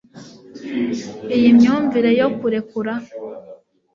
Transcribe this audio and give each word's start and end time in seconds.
iyi 1.35 1.49
myumvire 1.57 2.11
yo 2.21 2.27
kurekura 2.37 2.93